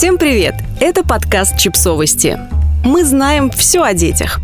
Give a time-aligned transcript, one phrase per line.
[0.00, 0.54] Всем привет!
[0.80, 2.38] Это подкаст «Чипсовости».
[2.86, 4.40] Мы знаем все о детях.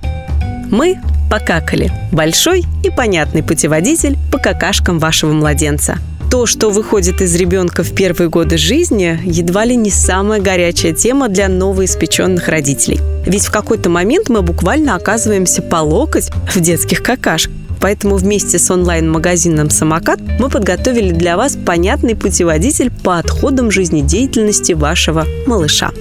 [0.70, 0.98] Мы
[1.30, 1.90] покакали.
[2.12, 5.96] Большой и понятный путеводитель по какашкам вашего младенца.
[6.30, 11.30] То, что выходит из ребенка в первые годы жизни, едва ли не самая горячая тема
[11.30, 13.00] для новоиспеченных родителей.
[13.24, 17.54] Ведь в какой-то момент мы буквально оказываемся по локоть в детских какашках.
[17.80, 25.26] Поэтому вместе с онлайн-магазином «Самокат» мы подготовили для вас понятный путеводитель по отходам жизнедеятельности вашего
[25.46, 25.92] малыша.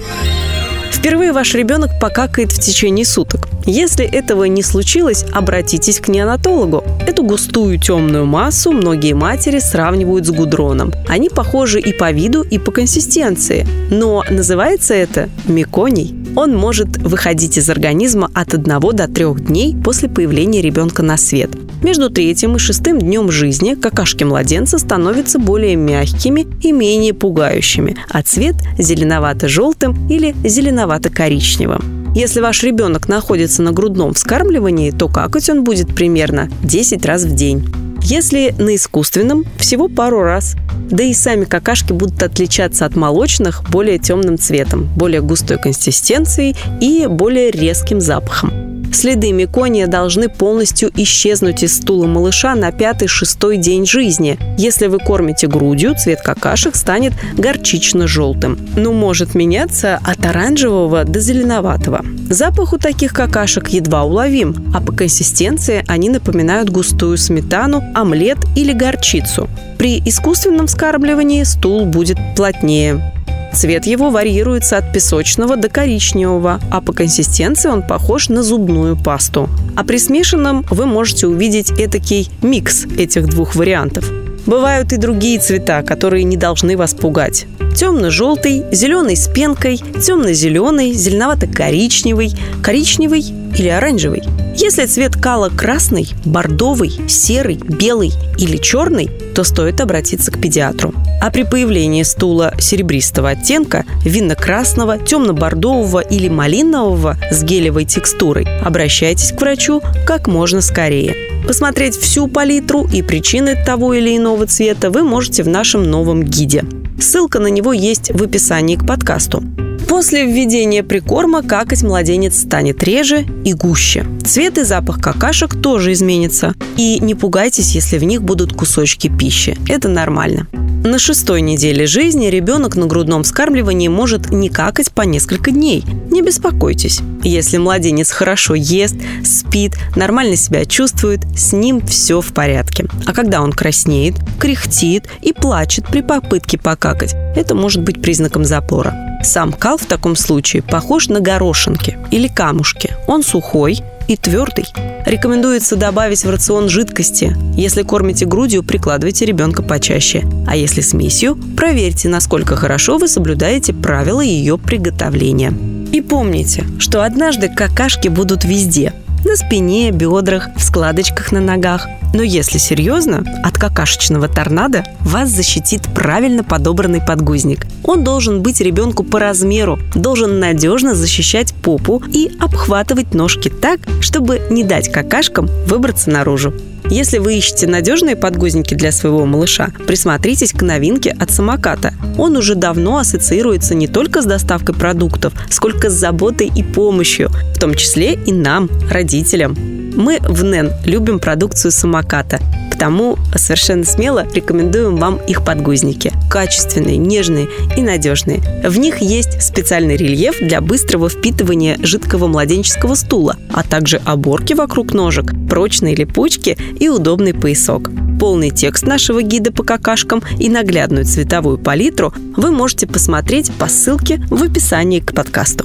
[0.90, 3.48] Впервые ваш ребенок покакает в течение суток.
[3.64, 6.82] Если этого не случилось, обратитесь к неонатологу.
[7.06, 10.92] Эту густую темную массу многие матери сравнивают с гудроном.
[11.08, 13.66] Они похожи и по виду, и по консистенции.
[13.90, 16.14] Но называется это меконий.
[16.34, 21.50] Он может выходить из организма от 1 до 3 дней после появления ребенка на свет.
[21.82, 28.22] Между третьим и шестым днем жизни какашки младенца становятся более мягкими и менее пугающими, а
[28.22, 32.14] цвет– зеленовато-желтым или зеленовато-коричневым.
[32.14, 37.34] Если ваш ребенок находится на грудном вскармливании, то какать он будет примерно 10 раз в
[37.34, 37.68] день.
[38.02, 40.56] Если на искусственном– всего пару раз.
[40.90, 47.06] Да и сами какашки будут отличаться от молочных более темным цветом, более густой консистенцией и
[47.06, 48.65] более резким запахом.
[48.96, 54.38] Следы мекония должны полностью исчезнуть из стула малыша на пятый-шестой день жизни.
[54.56, 62.06] Если вы кормите грудью, цвет какашек станет горчично-желтым, но может меняться от оранжевого до зеленоватого.
[62.30, 68.72] Запах у таких какашек едва уловим, а по консистенции они напоминают густую сметану, омлет или
[68.72, 69.50] горчицу.
[69.76, 73.12] При искусственном вскармливании стул будет плотнее.
[73.56, 79.48] Цвет его варьируется от песочного до коричневого, а по консистенции он похож на зубную пасту.
[79.74, 84.12] А при смешанном вы можете увидеть этакий микс этих двух вариантов.
[84.44, 87.46] Бывают и другие цвета, которые не должны вас пугать.
[87.74, 93.24] Темно-желтый, зеленый с пенкой, темно-зеленый, зеленовато-коричневый, коричневый
[93.56, 94.22] или оранжевый.
[94.58, 100.94] Если цвет кала красный, бордовый, серый, белый или черный, то стоит обратиться к педиатру.
[101.20, 109.40] А при появлении стула серебристого оттенка, винно-красного, темно-бордового или малинового с гелевой текстурой, обращайтесь к
[109.42, 111.14] врачу как можно скорее.
[111.46, 116.64] Посмотреть всю палитру и причины того или иного цвета вы можете в нашем новом гиде.
[116.98, 119.42] Ссылка на него есть в описании к подкасту.
[119.88, 124.04] После введения прикорма какать младенец станет реже и гуще.
[124.24, 126.54] Цвет и запах какашек тоже изменится.
[126.76, 129.56] И не пугайтесь, если в них будут кусочки пищи.
[129.68, 130.48] Это нормально.
[130.84, 135.84] На шестой неделе жизни ребенок на грудном вскармливании может не какать по несколько дней.
[136.10, 137.00] Не беспокойтесь.
[137.24, 138.94] Если младенец хорошо ест,
[139.24, 142.86] спит, нормально себя чувствует, с ним все в порядке.
[143.04, 149.05] А когда он краснеет, кряхтит и плачет при попытке покакать, это может быть признаком запора.
[149.26, 152.94] Сам кал в таком случае похож на горошинки или камушки.
[153.08, 154.66] Он сухой, и твердый.
[155.04, 157.36] Рекомендуется добавить в рацион жидкости.
[157.56, 160.22] Если кормите грудью, прикладывайте ребенка почаще.
[160.46, 165.52] А если смесью, проверьте, насколько хорошо вы соблюдаете правила ее приготовления.
[165.92, 168.92] И помните, что однажды какашки будут везде–
[169.36, 171.86] на спине, бедрах, в складочках на ногах.
[172.14, 177.66] Но если серьезно, от какашечного торнадо вас защитит правильно подобранный подгузник.
[177.84, 184.40] Он должен быть ребенку по размеру, должен надежно защищать попу и обхватывать ножки так, чтобы
[184.48, 186.54] не дать какашкам выбраться наружу.
[186.90, 191.92] Если вы ищете надежные подгузники для своего малыша, присмотритесь к новинке от самоката.
[192.16, 197.58] Он уже давно ассоциируется не только с доставкой продуктов, сколько с заботой и помощью, в
[197.58, 199.56] том числе и нам, родителям.
[199.96, 202.38] Мы в НЕН любим продукцию самоката,
[202.76, 206.12] потому совершенно смело рекомендуем вам их подгузники.
[206.30, 208.42] Качественные, нежные и надежные.
[208.62, 214.92] В них есть специальный рельеф для быстрого впитывания жидкого младенческого стула, а также оборки вокруг
[214.92, 217.90] ножек, прочные липучки и удобный поясок.
[218.20, 224.20] Полный текст нашего гида по какашкам и наглядную цветовую палитру вы можете посмотреть по ссылке
[224.28, 225.64] в описании к подкасту.